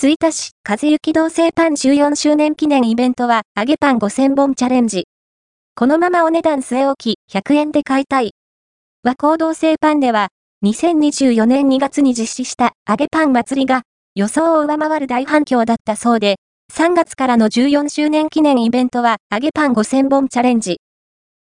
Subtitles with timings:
[0.00, 5.08] 吹田市和幸同性パン14周年記念イベントは揚げパン5000本チャレンジ。
[5.74, 8.30] このままお値段据え置き100円で買いたい。
[9.02, 10.28] 和光同性パンでは
[10.64, 13.82] 2024年2月に実施した揚げパン祭りが
[14.14, 16.36] 予想を上回る大反響だったそうで、
[16.72, 20.80] 3月からの14周年記念イベントは揚げパン5000本チャレンジ。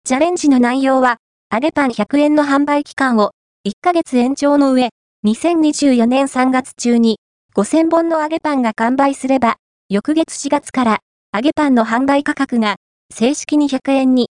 [0.03, 1.17] チャレンジの内容は
[1.51, 3.31] 揚げパン100円の販売期間を
[3.67, 4.89] 1ヶ月延長の上、
[5.25, 7.17] 2024年3月中に
[7.55, 9.57] 5000本の揚げパンが完売すれば、
[9.87, 10.99] 翌月4月から
[11.31, 12.77] 揚げパンの販売価格が
[13.13, 14.31] 正式に100円に。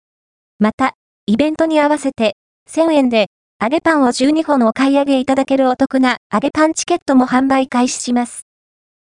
[0.59, 0.95] また、
[1.27, 2.35] イベントに合わせて
[2.69, 3.29] 1000円で
[3.63, 8.49] 揚げパンを12本お買い上げいただけるお得な揚げパンチケットも販売開始します。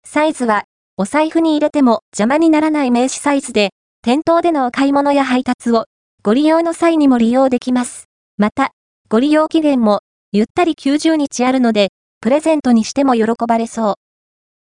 [0.05, 0.65] サイズは
[0.97, 3.69] お財布に入れても邪魔にならない名刺サイズで、
[4.01, 5.85] 店頭でのお買い物や配達を
[6.23, 8.09] ご利用の際にも利用できます。
[8.37, 8.71] また、
[9.07, 10.01] ご利用期限も
[10.33, 11.87] ゆったり90日あるので、
[12.23, 13.93] プレゼントにしても喜ばれそう。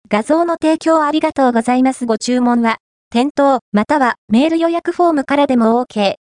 [0.09, 2.79] 画像の提供ありがとうございますご注文は、
[3.11, 6.15] 店頭またはメール予約フォームからでも OK。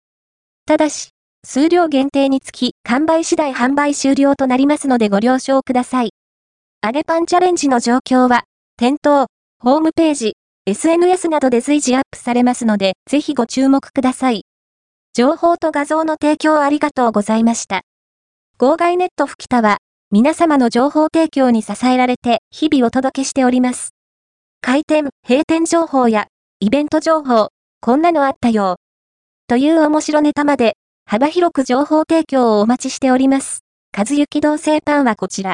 [0.66, 1.12] ただし、
[1.46, 6.10] 数量限定につき完売次第販売終了となりますのでご了承ください。
[6.86, 8.44] 揚げパンチャレンジの状況は、
[8.76, 9.28] 店頭、
[9.60, 10.34] ホームページ、
[10.66, 14.44] SNS などで随時アップされますので、ぜひご注目ください。
[15.14, 17.84] 情報と画像の提供ありがとうございました。
[18.58, 19.78] 号外ネット吹田は、
[20.12, 23.94] 皆様の情報提供に支えられて日々お届けしております。
[24.60, 26.26] 開店、閉店情報や
[26.60, 28.78] イベント情報、こんなのあったよ。
[29.48, 33.60] という面白ネタまで幅広く情報提供をお待ちしております。
[33.96, 35.48] 和幸同性パンはこちら。